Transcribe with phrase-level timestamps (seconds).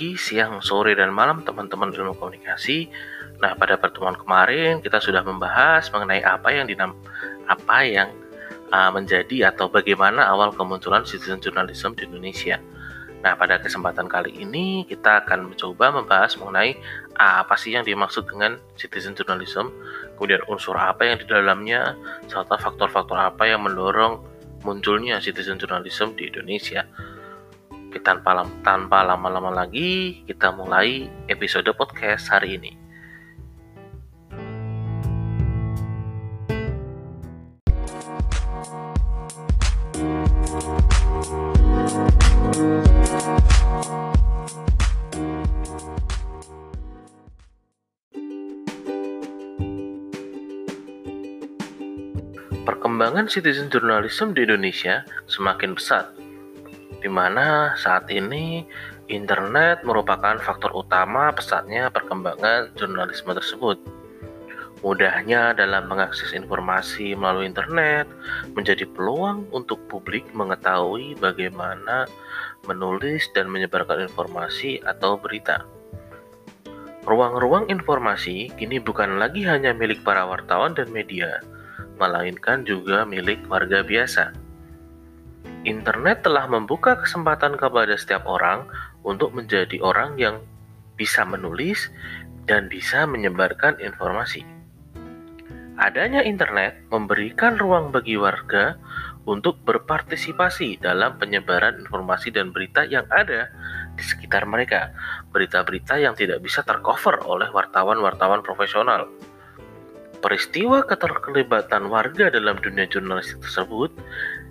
[0.00, 2.88] Pagi, siang, sore, dan malam teman-teman ilmu komunikasi.
[3.36, 6.96] Nah, pada pertemuan kemarin kita sudah membahas mengenai apa yang dinam
[7.44, 8.08] apa yang
[8.72, 12.56] uh, menjadi atau bagaimana awal kemunculan citizen journalism di Indonesia.
[13.20, 16.80] Nah, pada kesempatan kali ini kita akan mencoba membahas mengenai
[17.20, 19.68] apa sih yang dimaksud dengan citizen journalism,
[20.16, 21.92] kemudian unsur apa yang di dalamnya,
[22.24, 24.16] serta faktor-faktor apa yang mendorong
[24.64, 26.88] munculnya citizen journalism di Indonesia
[27.98, 32.78] tanpa tanpa lama-lama lagi kita mulai episode podcast hari ini.
[52.62, 56.19] Perkembangan citizen journalism di Indonesia semakin pesat
[57.00, 58.64] di mana saat ini
[59.10, 63.80] internet merupakan faktor utama pesatnya perkembangan jurnalisme tersebut.
[64.80, 68.08] Mudahnya dalam mengakses informasi melalui internet
[68.56, 72.08] menjadi peluang untuk publik mengetahui bagaimana
[72.64, 75.68] menulis dan menyebarkan informasi atau berita.
[77.04, 81.44] Ruang-ruang informasi kini bukan lagi hanya milik para wartawan dan media,
[82.00, 84.32] melainkan juga milik warga biasa.
[85.60, 88.64] Internet telah membuka kesempatan kepada setiap orang
[89.04, 90.40] untuk menjadi orang yang
[90.96, 91.92] bisa menulis
[92.48, 94.40] dan bisa menyebarkan informasi.
[95.76, 98.80] Adanya internet memberikan ruang bagi warga
[99.28, 103.52] untuk berpartisipasi dalam penyebaran informasi dan berita yang ada
[103.96, 104.96] di sekitar mereka.
[105.28, 109.12] Berita-berita yang tidak bisa tercover oleh wartawan-wartawan profesional.
[110.20, 113.88] Peristiwa keterlibatan warga dalam dunia jurnalistik tersebut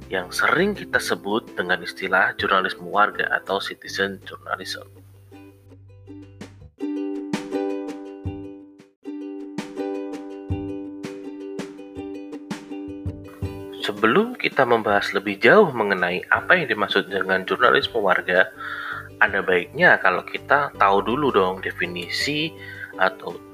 [0.09, 4.90] yang sering kita sebut dengan istilah jurnalisme warga atau citizen journalism.
[13.86, 18.50] Sebelum kita membahas lebih jauh mengenai apa yang dimaksud dengan jurnalisme warga,
[19.22, 22.50] ada baiknya kalau kita tahu dulu dong definisi
[22.97, 23.48] atau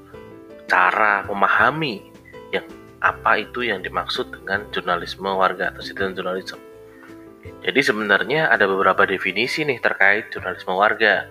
[0.66, 2.02] cara memahami
[2.50, 2.66] yang
[3.02, 6.58] apa itu yang dimaksud dengan jurnalisme warga atau citizen journalism.
[7.62, 11.30] Jadi sebenarnya ada beberapa definisi nih terkait jurnalisme warga.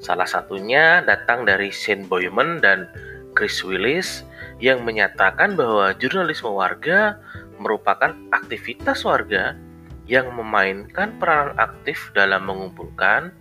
[0.00, 2.88] Salah satunya datang dari Shane Boyman dan
[3.32, 4.22] Chris Willis
[4.60, 7.18] yang menyatakan bahwa jurnalisme warga
[7.56, 9.56] merupakan aktivitas warga
[10.04, 13.32] yang memainkan peran aktif dalam mengumpulkan,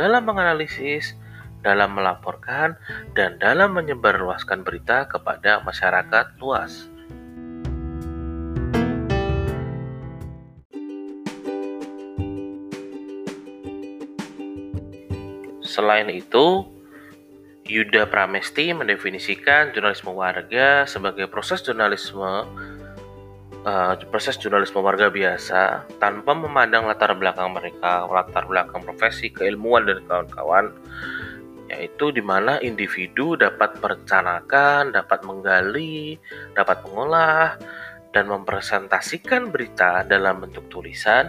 [0.00, 1.12] dalam menganalisis,
[1.62, 2.78] dalam melaporkan,
[3.14, 6.86] dan dalam menyebarluaskan berita kepada masyarakat luas.
[15.68, 16.66] Selain itu,
[17.68, 22.48] Yuda Pramesti mendefinisikan jurnalisme warga sebagai proses jurnalisme
[23.68, 30.00] uh, proses jurnalisme warga biasa tanpa memandang latar belakang mereka, latar belakang profesi, keilmuan dan
[30.08, 30.72] kawan-kawan,
[31.68, 36.16] yaitu di mana individu dapat merencanakan, dapat menggali,
[36.56, 37.60] dapat mengolah,
[38.16, 41.28] dan mempresentasikan berita dalam bentuk tulisan,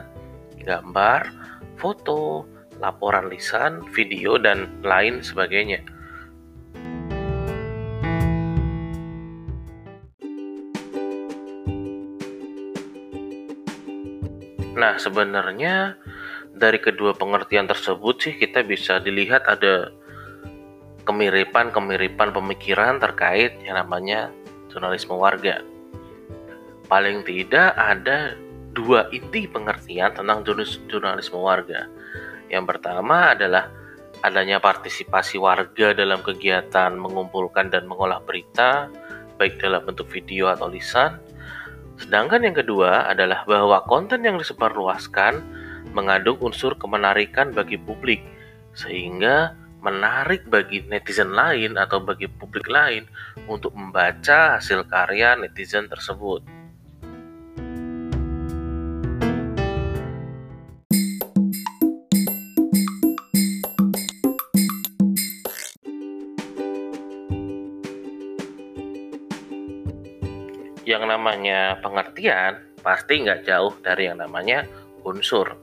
[0.64, 1.28] gambar,
[1.76, 2.48] foto,
[2.80, 5.84] laporan lisan, video, dan lain sebagainya.
[14.80, 16.00] Nah, sebenarnya
[16.56, 19.92] dari kedua pengertian tersebut sih kita bisa dilihat ada
[21.10, 24.30] kemiripan-kemiripan pemikiran terkait yang namanya
[24.70, 25.66] jurnalisme warga.
[26.86, 28.38] Paling tidak ada
[28.78, 30.46] dua inti pengertian tentang
[30.86, 31.90] jurnalisme warga.
[32.54, 33.74] Yang pertama adalah
[34.22, 38.94] adanya partisipasi warga dalam kegiatan mengumpulkan dan mengolah berita,
[39.42, 41.18] baik dalam bentuk video atau lisan.
[41.98, 45.42] Sedangkan yang kedua adalah bahwa konten yang disebarluaskan
[45.92, 48.22] mengandung unsur kemenarikan bagi publik,
[48.78, 53.08] sehingga menarik bagi netizen lain atau bagi publik lain
[53.48, 56.44] untuk membaca hasil karya netizen tersebut.
[70.90, 74.66] yang namanya pengertian pasti nggak jauh dari yang namanya
[75.06, 75.54] unsur.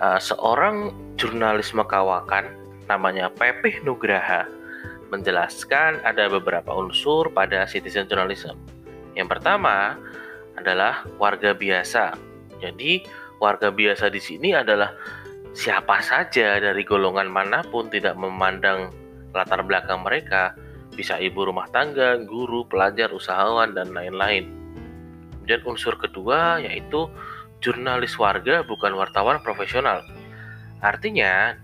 [0.00, 0.88] Uh, seorang
[1.20, 2.48] jurnalisme kawakan
[2.86, 4.46] namanya Pepih Nugraha
[5.10, 8.58] menjelaskan ada beberapa unsur pada citizen journalism.
[9.14, 9.94] Yang pertama
[10.58, 12.16] adalah warga biasa.
[12.58, 13.06] Jadi
[13.38, 14.90] warga biasa di sini adalah
[15.54, 18.90] siapa saja dari golongan mana pun tidak memandang
[19.36, 20.56] latar belakang mereka,
[20.96, 24.48] bisa ibu rumah tangga, guru, pelajar, usahawan, dan lain-lain.
[25.46, 27.06] Dan unsur kedua yaitu
[27.60, 30.02] jurnalis warga bukan wartawan profesional.
[30.80, 31.56] Artinya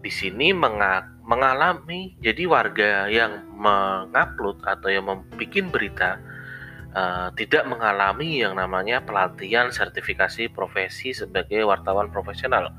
[0.00, 6.10] di sini mengalami jadi warga yang mengupload atau yang membuat berita
[6.96, 12.72] uh, tidak mengalami yang namanya pelatihan sertifikasi profesi sebagai wartawan profesional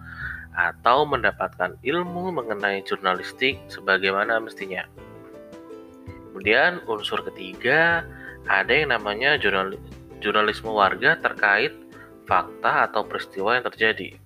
[0.58, 4.90] atau mendapatkan ilmu mengenai jurnalistik sebagaimana mestinya.
[6.34, 8.02] Kemudian unsur ketiga
[8.50, 9.78] ada yang namanya jurnal,
[10.18, 11.74] jurnalisme warga terkait
[12.26, 14.18] fakta atau peristiwa yang terjadi.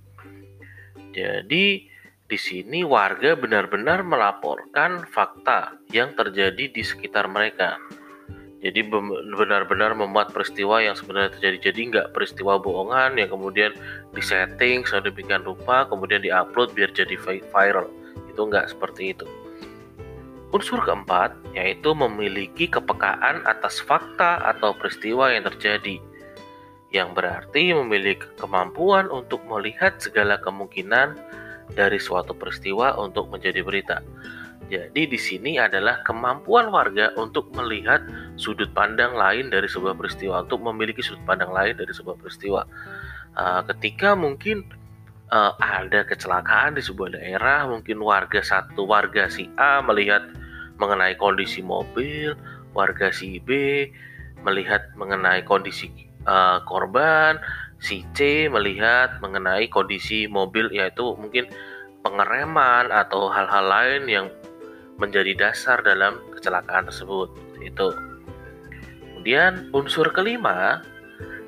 [1.12, 1.91] Jadi
[2.32, 7.76] di sini warga benar-benar melaporkan fakta yang terjadi di sekitar mereka.
[8.64, 11.58] Jadi benar-benar membuat peristiwa yang sebenarnya terjadi.
[11.68, 13.76] Jadi nggak peristiwa bohongan yang kemudian
[14.16, 17.20] disetting sedemikian rupa kemudian diupload biar jadi
[17.52, 17.92] viral.
[18.32, 19.28] Itu nggak seperti itu.
[20.56, 26.00] Unsur keempat yaitu memiliki kepekaan atas fakta atau peristiwa yang terjadi.
[26.96, 31.20] Yang berarti memiliki kemampuan untuk melihat segala kemungkinan
[31.74, 33.98] dari suatu peristiwa untuk menjadi berita.
[34.72, 38.00] Jadi di sini adalah kemampuan warga untuk melihat
[38.40, 42.64] sudut pandang lain dari sebuah peristiwa, untuk memiliki sudut pandang lain dari sebuah peristiwa.
[43.36, 44.64] Uh, ketika mungkin
[45.28, 50.24] uh, ada kecelakaan di sebuah daerah, mungkin warga satu warga si A melihat
[50.80, 52.32] mengenai kondisi mobil,
[52.72, 53.52] warga si B
[54.42, 55.92] melihat mengenai kondisi
[56.26, 57.38] uh, korban,
[57.82, 61.50] si C melihat mengenai kondisi mobil yaitu mungkin
[62.06, 64.28] pengereman atau hal-hal lain yang
[65.02, 67.34] menjadi dasar dalam kecelakaan tersebut.
[67.58, 67.90] Itu.
[69.10, 70.86] Kemudian unsur kelima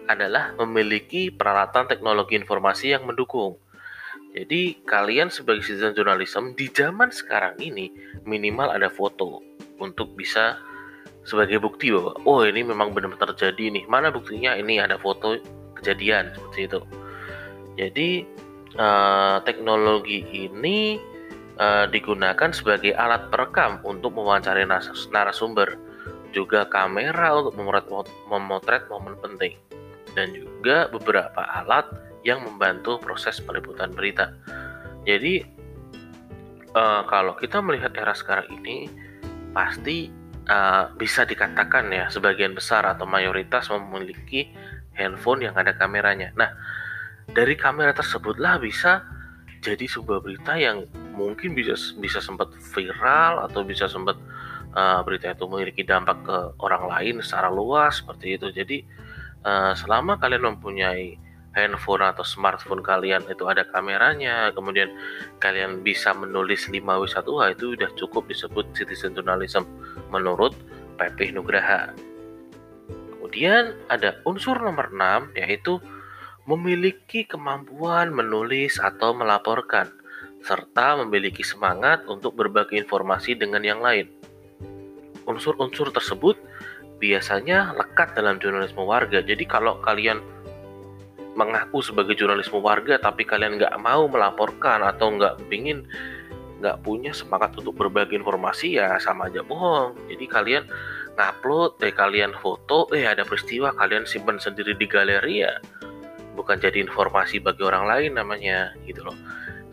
[0.10, 3.62] adalah memiliki peralatan teknologi informasi yang mendukung.
[4.34, 7.94] Jadi kalian sebagai citizen journalism di zaman sekarang ini
[8.26, 9.46] minimal ada foto
[9.78, 10.58] untuk bisa
[11.22, 13.86] sebagai bukti bahwa oh ini memang benar-benar terjadi nih.
[13.86, 14.58] Mana buktinya?
[14.58, 15.38] Ini ada foto
[15.84, 16.80] kejadian seperti itu.
[17.76, 18.10] Jadi
[18.80, 20.96] uh, teknologi ini
[21.60, 24.64] uh, digunakan sebagai alat perekam untuk mewawancari
[25.12, 25.76] narasumber,
[26.32, 29.60] juga kamera untuk memotret, memotret momen penting,
[30.16, 31.86] dan juga beberapa alat
[32.24, 34.32] yang membantu proses peliputan berita.
[35.04, 35.44] Jadi,
[36.72, 38.88] uh, kalau kita melihat era sekarang ini,
[39.52, 40.08] pasti
[40.48, 44.50] uh, bisa dikatakan ya sebagian besar atau mayoritas memiliki
[44.98, 46.34] handphone yang ada kameranya.
[46.38, 46.50] Nah,
[47.32, 49.06] dari kamera tersebutlah bisa
[49.64, 50.84] jadi sebuah berita yang
[51.16, 54.20] mungkin bisa bisa sempat viral atau bisa sempat
[54.76, 58.52] uh, berita itu memiliki dampak ke orang lain secara luas seperti itu.
[58.52, 58.78] Jadi
[59.48, 61.16] uh, selama kalian mempunyai
[61.54, 64.90] handphone atau smartphone kalian itu ada kameranya, kemudian
[65.38, 69.64] kalian bisa menulis 5W1H itu sudah cukup disebut citizen journalism
[70.10, 70.58] menurut
[70.98, 71.94] PP Nugraha.
[73.34, 75.82] Kemudian ada unsur nomor 6 yaitu
[76.46, 79.90] memiliki kemampuan menulis atau melaporkan,
[80.46, 84.06] serta memiliki semangat untuk berbagi informasi dengan yang lain.
[85.26, 86.38] Unsur-unsur tersebut
[87.02, 89.26] biasanya lekat dalam jurnalisme warga.
[89.26, 90.22] Jadi kalau kalian
[91.34, 95.90] mengaku sebagai jurnalisme warga tapi kalian nggak mau melaporkan atau nggak ingin
[96.62, 99.98] nggak punya semangat untuk berbagi informasi ya sama aja bohong.
[100.06, 100.70] Jadi kalian
[101.14, 105.54] ngupload, eh kalian foto, eh ada peristiwa kalian simpan sendiri di galeri ya.
[106.34, 109.18] Bukan jadi informasi bagi orang lain namanya gitu loh.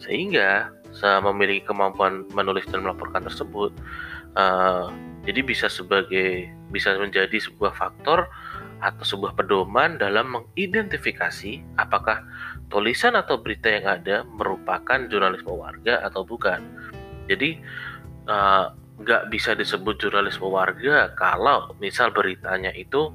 [0.01, 3.71] Sehingga saya memiliki kemampuan menulis dan melaporkan tersebut
[4.35, 4.91] uh,
[5.25, 8.27] jadi bisa sebagai bisa menjadi sebuah faktor
[8.81, 12.25] atau sebuah pedoman dalam mengidentifikasi apakah
[12.73, 16.65] tulisan atau berita yang ada merupakan jurnalisme warga atau bukan.
[17.29, 17.61] Jadi
[18.25, 23.09] uh, nggak bisa disebut jurnalisme warga kalau misal beritanya itu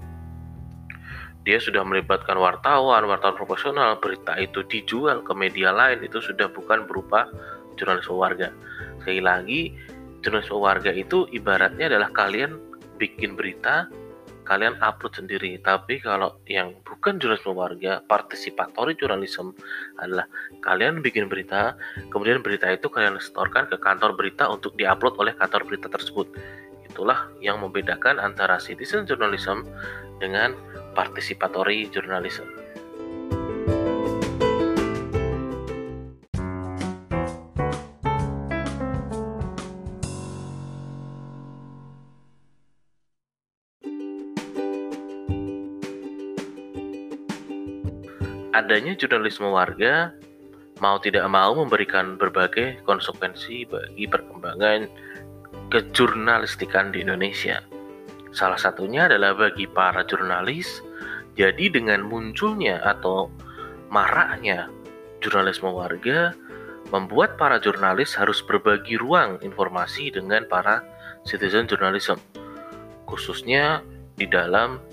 [1.46, 6.89] dia sudah melibatkan wartawan, wartawan profesional, berita itu dijual ke media lain itu sudah bukan
[6.89, 7.30] berupa
[7.77, 8.50] jurnalisme warga.
[9.06, 9.62] Sekali lagi,
[10.25, 12.58] jurnalisme warga itu ibaratnya adalah kalian
[12.98, 13.86] bikin berita,
[14.46, 15.58] kalian upload sendiri.
[15.60, 19.52] Tapi kalau yang bukan jurnalisme warga, participatory journalism
[20.00, 20.30] adalah
[20.62, 21.75] kalian bikin berita,
[22.14, 26.30] kemudian berita itu kalian setorkan ke kantor berita untuk diupload oleh kantor berita tersebut.
[26.86, 29.68] Itulah yang membedakan antara citizen journalism
[30.22, 30.56] dengan
[30.96, 32.64] participatory journalism.
[48.75, 50.12] Adanya jurnalisme warga
[50.84, 54.91] mau tidak mau memberikan berbagai konsekuensi bagi perkembangan
[55.72, 57.63] kejurnalistikan di Indonesia.
[58.36, 60.84] Salah satunya adalah bagi para jurnalis,
[61.39, 63.32] jadi dengan munculnya atau
[63.88, 64.67] maraknya
[65.24, 66.36] jurnalisme warga,
[66.91, 70.84] membuat para jurnalis harus berbagi ruang informasi dengan para
[71.24, 72.20] citizen journalism,
[73.08, 73.79] khususnya
[74.20, 74.84] di dalam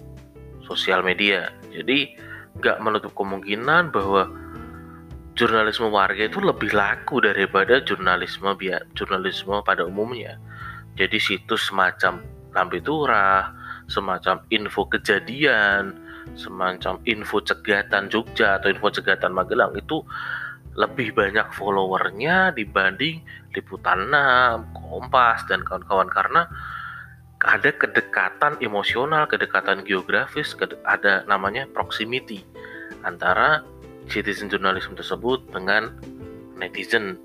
[0.70, 1.50] sosial media.
[1.74, 4.28] Jadi nggak menutup kemungkinan bahwa
[5.32, 10.36] jurnalisme warga itu lebih laku daripada jurnalisme biar jurnalisme pada umumnya.
[10.92, 12.20] Jadi situs semacam
[12.52, 13.48] lambe turah,
[13.88, 15.96] semacam info kejadian,
[16.36, 20.04] semacam info cegatan Jogja atau info cegatan Magelang itu
[20.76, 23.20] lebih banyak followernya dibanding
[23.52, 26.48] Liputan 6, Kompas dan kawan-kawan karena
[27.42, 30.54] ada kedekatan emosional, kedekatan geografis,
[30.86, 32.46] ada namanya proximity
[33.02, 33.66] antara
[34.06, 35.98] citizen journalism tersebut dengan
[36.54, 37.18] netizen.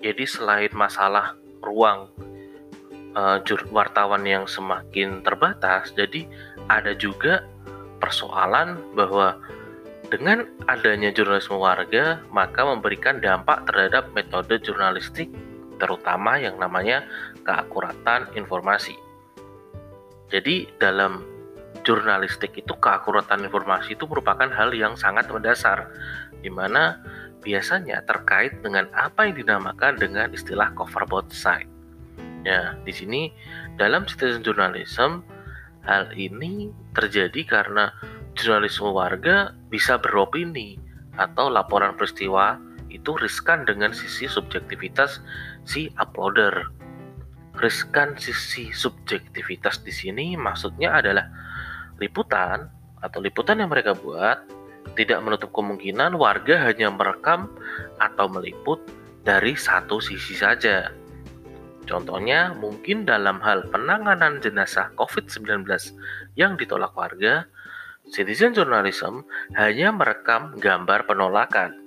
[0.00, 1.32] Jadi selain masalah
[1.64, 2.12] ruang
[3.16, 3.38] uh,
[3.72, 6.28] wartawan yang semakin terbatas, jadi
[6.68, 7.46] ada juga
[8.00, 9.38] persoalan bahwa
[10.10, 15.30] dengan adanya jurnalisme warga, maka memberikan dampak terhadap metode jurnalistik,
[15.78, 17.06] terutama yang namanya
[17.46, 18.98] keakuratan informasi.
[20.28, 21.22] Jadi, dalam
[21.86, 25.86] jurnalistik itu, keakuratan informasi itu merupakan hal yang sangat mendasar,
[26.42, 26.98] di mana
[27.40, 31.70] biasanya terkait dengan apa yang dinamakan dengan istilah cover both side.
[32.42, 33.30] Ya, di sini
[33.78, 35.24] dalam citizen journalism,
[35.84, 37.92] hal ini terjadi karena
[38.34, 40.78] jurnalisme warga bisa beropini
[41.18, 42.58] atau laporan peristiwa
[42.90, 45.22] itu riskan dengan sisi subjektivitas
[45.66, 46.70] si uploader.
[47.58, 51.26] Riskan sisi subjektivitas di sini maksudnya adalah
[51.98, 52.70] liputan
[53.02, 54.42] atau liputan yang mereka buat
[54.96, 57.52] tidak menutup kemungkinan warga hanya merekam
[58.00, 58.80] atau meliput
[59.22, 60.90] dari satu sisi saja.
[61.84, 65.66] Contohnya, mungkin dalam hal penanganan jenazah COVID-19
[66.38, 67.50] yang ditolak warga,
[68.10, 69.22] Citizen journalism
[69.54, 71.78] hanya merekam gambar penolakan.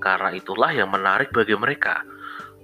[0.00, 2.00] Karena itulah yang menarik bagi mereka.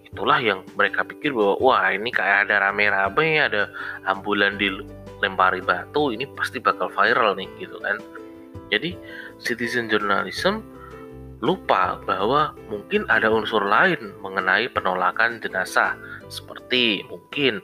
[0.08, 3.68] Itulah yang mereka pikir bahwa wah ini kayak ada rame-rame, ada
[4.08, 8.00] ambulan dilempari batu, ini pasti bakal viral nih gitu kan.
[8.72, 8.96] Jadi
[9.36, 10.64] citizen journalism
[11.44, 15.94] lupa bahwa mungkin ada unsur lain mengenai penolakan jenazah
[16.26, 17.62] seperti mungkin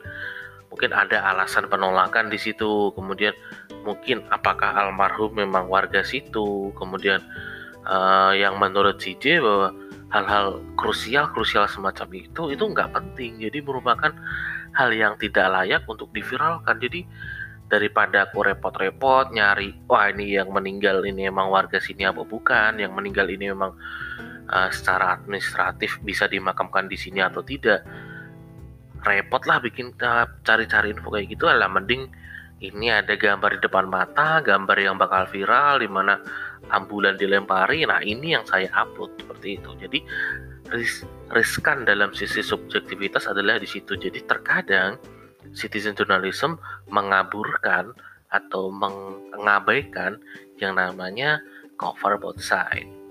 [0.75, 2.91] mungkin ada alasan penolakan di situ.
[2.99, 3.31] Kemudian
[3.87, 6.75] mungkin apakah almarhum memang warga situ?
[6.75, 7.23] Kemudian
[7.87, 9.71] uh, yang menurut CJ bahwa
[10.11, 13.39] hal-hal krusial krusial semacam itu itu nggak penting.
[13.39, 14.11] Jadi merupakan
[14.75, 16.83] hal yang tidak layak untuk diviralkan.
[16.83, 17.07] Jadi
[17.71, 22.83] daripada aku repot-repot nyari wah ini yang meninggal ini emang warga sini apa bukan?
[22.83, 23.79] Yang meninggal ini memang
[24.51, 27.87] uh, secara administratif bisa dimakamkan di sini atau tidak
[29.05, 29.93] repot lah bikin
[30.43, 31.47] cari-cari info kayak gitu.
[31.47, 32.09] Lah mending
[32.65, 36.17] ini ada gambar di depan mata gambar yang bakal viral di mana
[36.73, 37.85] ambulan dilempari.
[37.85, 39.71] Nah ini yang saya upload seperti itu.
[39.77, 39.99] Jadi
[40.73, 43.95] ris riskan dalam sisi subjektivitas adalah di situ.
[43.95, 44.97] Jadi terkadang
[45.53, 46.57] citizen journalism
[46.89, 47.93] mengaburkan
[48.33, 50.19] atau mengabaikan
[50.59, 51.39] yang namanya
[51.79, 53.04] cover both side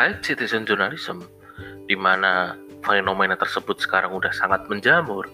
[0.00, 1.20] terkait citizen journalism
[1.84, 5.28] di mana fenomena tersebut sekarang udah sangat menjamur.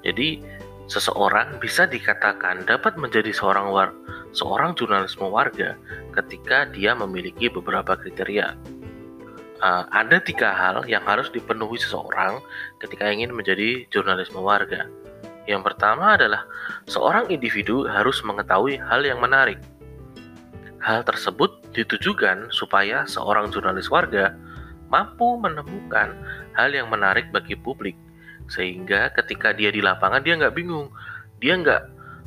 [0.00, 0.40] Jadi
[0.88, 3.92] seseorang bisa dikatakan dapat menjadi seorang war
[4.32, 5.76] seorang jurnalisme warga
[6.16, 8.56] ketika dia memiliki beberapa kriteria.
[9.60, 12.40] Uh, ada tiga hal yang harus dipenuhi seseorang
[12.80, 14.88] ketika ingin menjadi jurnalisme warga.
[15.44, 16.48] Yang pertama adalah
[16.88, 19.60] seorang individu harus mengetahui hal yang menarik.
[20.78, 24.34] Hal tersebut ditujukan supaya seorang jurnalis warga
[24.88, 26.14] mampu menemukan
[26.54, 27.98] hal yang menarik bagi publik.
[28.48, 30.88] Sehingga ketika dia di lapangan dia nggak bingung.
[31.42, 31.82] Dia nggak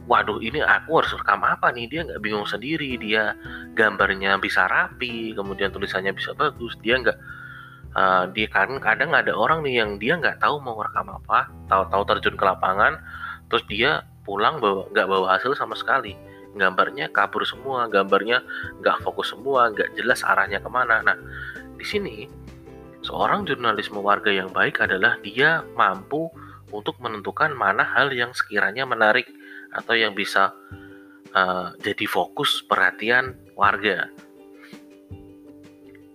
[0.05, 1.87] waduh ini aku harus rekam apa nih?
[1.87, 2.99] Dia nggak bingung sendiri.
[2.99, 3.33] Dia
[3.73, 6.75] gambarnya bisa rapi kemudian tulisannya bisa bagus.
[6.83, 7.17] Dia nggak
[7.95, 12.03] uh, dia kan kadang ada orang nih yang dia nggak tahu mau rekam apa tahu-tahu
[12.15, 12.99] terjun ke lapangan
[13.51, 16.15] terus dia pulang bawa nggak bawa hasil sama sekali
[16.55, 18.43] gambarnya kabur semua, gambarnya
[18.83, 20.99] nggak fokus semua, nggak jelas arahnya ke mana.
[21.03, 21.17] Nah,
[21.75, 22.27] di sini
[23.01, 26.29] seorang jurnalisme warga yang baik adalah dia mampu
[26.71, 29.27] untuk menentukan mana hal yang sekiranya menarik
[29.71, 30.51] atau yang bisa
[31.35, 34.07] uh, jadi fokus perhatian warga.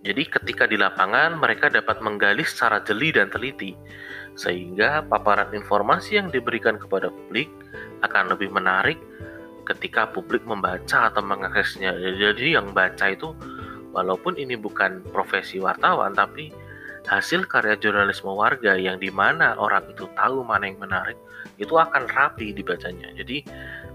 [0.07, 3.75] Jadi ketika di lapangan mereka dapat menggali secara jeli dan teliti
[4.37, 7.49] sehingga paparan informasi yang diberikan kepada publik
[8.05, 8.95] akan lebih menarik
[9.67, 11.91] ketika publik membaca atau mengaksesnya.
[12.15, 13.35] Jadi yang baca itu
[13.91, 16.55] walaupun ini bukan profesi wartawan tapi
[17.07, 21.19] hasil karya jurnalisme warga yang di mana orang itu tahu mana yang menarik
[21.59, 23.11] itu akan rapi dibacanya.
[23.15, 23.43] Jadi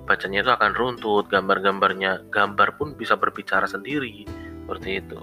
[0.05, 4.27] bacanya itu akan runtut, gambar-gambarnya, gambar pun bisa berbicara sendiri
[4.65, 5.21] seperti itu.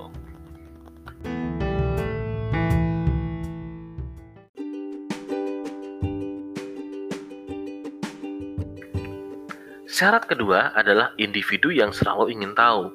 [10.00, 12.88] Syarat kedua adalah individu yang selalu ingin tahu,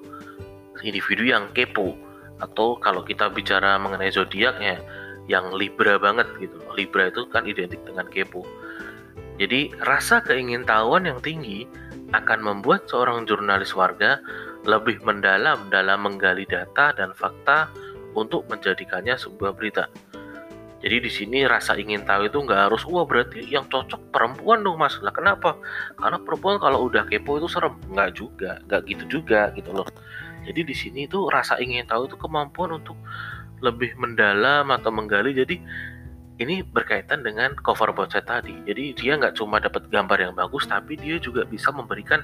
[0.81, 1.93] individu yang kepo,
[2.41, 4.81] atau kalau kita bicara mengenai zodiak ya,
[5.29, 6.57] yang Libra banget gitu.
[6.73, 8.41] Libra itu kan identik dengan kepo.
[9.37, 11.69] Jadi rasa keingintahuan yang tinggi
[12.17, 14.17] akan membuat seorang jurnalis warga
[14.65, 17.69] lebih mendalam dalam menggali data dan fakta
[18.17, 19.93] untuk menjadikannya sebuah berita.
[20.85, 24.77] Jadi di sini rasa ingin tahu itu nggak harus wah berarti yang cocok perempuan dong
[24.77, 25.01] mas.
[25.01, 25.57] Lah kenapa?
[25.97, 27.81] Karena perempuan kalau udah kepo itu serem.
[27.89, 29.89] Nggak juga, nggak gitu juga gitu loh.
[30.45, 33.01] Jadi di sini itu rasa ingin tahu itu kemampuan untuk
[33.65, 35.33] lebih mendalam atau menggali.
[35.33, 35.57] Jadi
[36.37, 38.53] ini berkaitan dengan cover website tadi.
[38.69, 42.21] Jadi dia nggak cuma dapat gambar yang bagus, tapi dia juga bisa memberikan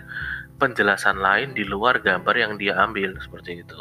[0.61, 3.81] penjelasan lain di luar gambar yang dia ambil seperti itu.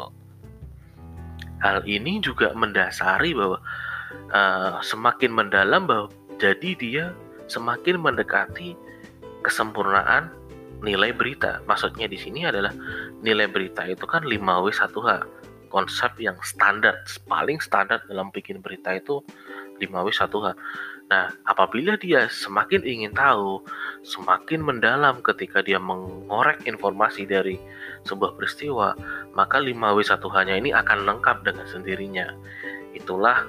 [1.60, 3.60] Hal ini juga mendasari bahwa
[4.32, 6.08] uh, semakin mendalam bahwa
[6.40, 7.04] jadi dia
[7.50, 8.78] semakin mendekati
[9.44, 10.32] kesempurnaan
[10.80, 11.60] nilai berita.
[11.68, 12.72] Maksudnya di sini adalah
[13.20, 15.10] nilai berita itu kan 5W 1H.
[15.70, 16.98] Konsep yang standar,
[17.30, 19.22] paling standar dalam bikin berita itu
[19.78, 20.58] 5W 1H.
[21.10, 23.62] Nah, apabila dia semakin ingin tahu,
[24.06, 27.58] semakin mendalam ketika dia mengorek informasi dari
[28.06, 28.94] sebuah peristiwa,
[29.34, 32.30] maka 5W 1H-nya ini akan lengkap dengan sendirinya.
[32.94, 33.42] Itulah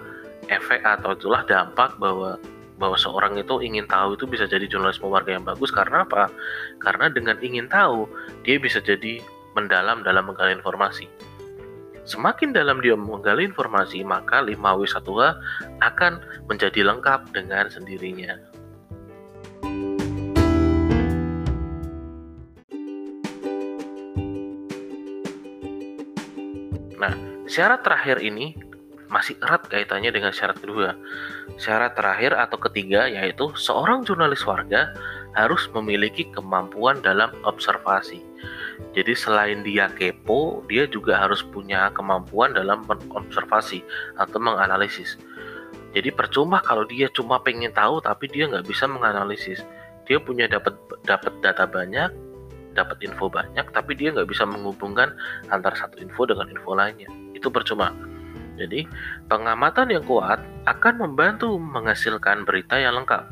[0.52, 2.36] efek atau itulah dampak bahwa
[2.82, 6.34] bahwa seorang itu ingin tahu itu bisa jadi jurnalisme warga yang bagus karena apa?
[6.82, 8.10] Karena dengan ingin tahu
[8.42, 9.22] dia bisa jadi
[9.54, 11.06] mendalam dalam menggali informasi.
[12.02, 15.38] Semakin dalam dia menggali informasi, maka 5W1H
[15.86, 16.14] akan
[16.50, 18.42] menjadi lengkap dengan sendirinya.
[26.98, 27.14] Nah,
[27.46, 28.58] syarat terakhir ini
[29.12, 30.96] masih erat kaitannya dengan syarat kedua.
[31.60, 34.96] Syarat terakhir atau ketiga yaitu seorang jurnalis warga
[35.36, 38.24] harus memiliki kemampuan dalam observasi.
[38.96, 43.84] Jadi selain dia kepo, dia juga harus punya kemampuan dalam observasi
[44.16, 45.20] atau menganalisis.
[45.92, 49.60] Jadi percuma kalau dia cuma pengen tahu tapi dia nggak bisa menganalisis.
[50.08, 52.10] Dia punya dapat dapat data banyak,
[52.76, 55.12] dapat info banyak, tapi dia nggak bisa menghubungkan
[55.52, 57.12] antara satu info dengan info lainnya.
[57.36, 58.11] Itu percuma.
[58.60, 58.88] Jadi,
[59.32, 63.24] pengamatan yang kuat akan membantu menghasilkan berita yang lengkap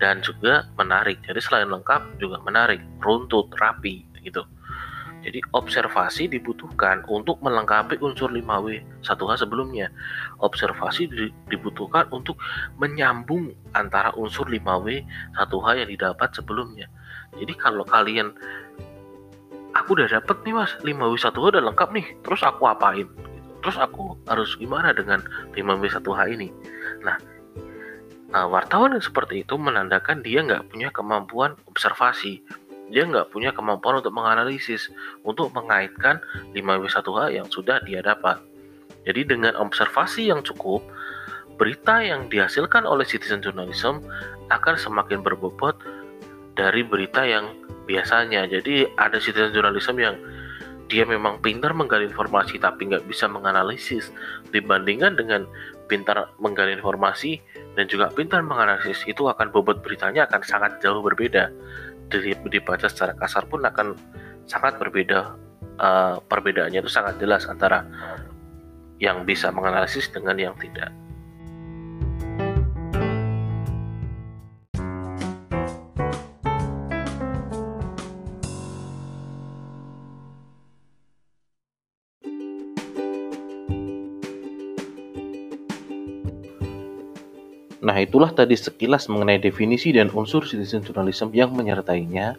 [0.00, 1.20] dan juga menarik.
[1.22, 4.42] Jadi selain lengkap juga menarik, runtut, rapi gitu.
[5.20, 9.92] Jadi observasi dibutuhkan untuk melengkapi unsur 5W 1H sebelumnya.
[10.40, 11.12] Observasi
[11.52, 12.40] dibutuhkan untuk
[12.80, 15.04] menyambung antara unsur 5W
[15.36, 16.88] 1H yang didapat sebelumnya.
[17.36, 18.32] Jadi kalau kalian
[19.76, 23.04] aku udah dapet nih mas 5W 1H udah lengkap nih, terus aku apain?
[23.60, 26.48] Terus aku harus gimana dengan 5W1H ini?
[27.04, 27.16] Nah
[28.34, 32.42] uh, wartawan yang seperti itu menandakan dia nggak punya kemampuan observasi.
[32.90, 34.90] Dia nggak punya kemampuan untuk menganalisis
[35.22, 36.18] untuk mengaitkan
[36.58, 38.42] 5W1H yang sudah dia dapat.
[39.06, 40.82] Jadi dengan observasi yang cukup
[41.56, 44.00] berita yang dihasilkan oleh citizen journalism
[44.48, 45.76] akan semakin berbobot
[46.58, 47.52] dari berita yang
[47.86, 48.48] biasanya.
[48.50, 50.16] Jadi ada citizen journalism yang
[50.90, 54.10] dia memang pintar menggali informasi tapi nggak bisa menganalisis
[54.50, 55.46] dibandingkan dengan
[55.86, 57.38] pintar menggali informasi
[57.78, 61.54] dan juga pintar menganalisis itu akan bobot beritanya akan sangat jauh berbeda
[62.10, 63.94] Jadi dibaca secara kasar pun akan
[64.50, 65.38] sangat berbeda
[65.78, 67.86] uh, perbedaannya itu sangat jelas antara
[68.98, 70.90] yang bisa menganalisis dengan yang tidak.
[88.00, 92.32] Nah, itulah tadi sekilas mengenai definisi dan unsur citizen journalism yang menyertainya.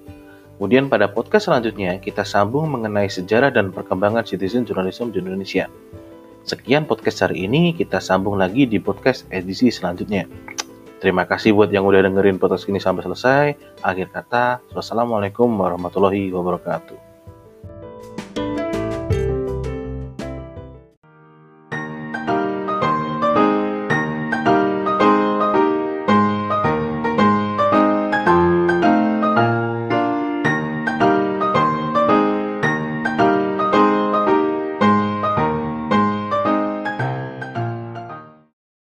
[0.58, 5.70] Kemudian pada podcast selanjutnya, kita sambung mengenai sejarah dan perkembangan citizen journalism di Indonesia.
[6.50, 10.26] Sekian podcast hari ini, kita sambung lagi di podcast edisi selanjutnya.
[10.98, 13.46] Terima kasih buat yang udah dengerin podcast ini sampai selesai.
[13.86, 17.11] Akhir kata, wassalamualaikum warahmatullahi wabarakatuh.